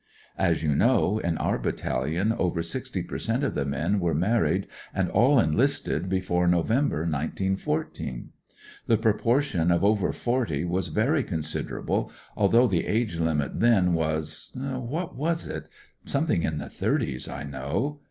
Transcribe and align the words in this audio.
"As 0.49 0.63
you 0.63 0.73
know, 0.73 1.19
in 1.19 1.37
our 1.37 1.59
Battalion 1.59 2.31
over 2.31 2.63
sixty 2.63 3.03
per 3.03 3.19
cent, 3.19 3.43
of 3.43 3.53
the 3.53 3.65
men 3.65 3.99
were 3.99 4.15
married 4.15 4.65
and 4.95 5.11
all 5.11 5.39
enlisted 5.39 6.09
before 6.09 6.47
November, 6.47 7.01
1914. 7.01 8.31
The 8.87 8.97
proportion 8.97 9.67
x)f 9.67 9.83
over 9.83 10.11
forty 10.11 10.65
was 10.65 10.87
very 10.87 11.23
consider 11.23 11.79
able, 11.79 12.11
although 12.35 12.65
the 12.65 12.87
age 12.87 13.19
limit 13.19 13.59
then 13.59 13.93
was— 13.93 14.49
what 14.59 15.15
was 15.15 15.45
it?— 15.47 15.69
something 16.05 16.41
in 16.41 16.57
the 16.57 16.67
thirties, 16.71 17.27
I 17.29 17.43
know. 17.43 17.99